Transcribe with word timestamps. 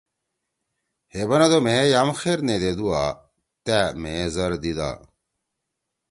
ہے 1.11 1.21
بندُو 1.29 1.59
مھیئے 1.65 1.83
یام 1.93 2.09
خیر 2.19 2.39
نیدے 2.47 2.71
دُوا، 2.77 3.03
تا 3.65 3.77
مھیئے 4.01 4.25
ذر 4.35 4.51
دیِدا۔ 4.61 4.89